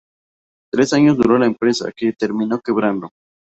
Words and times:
Tres 0.73 0.93
años 0.93 1.15
duró 1.15 1.37
la 1.37 1.45
empresa, 1.45 1.91
que 1.95 2.11
terminó 2.13 2.59
quebrando. 2.59 3.11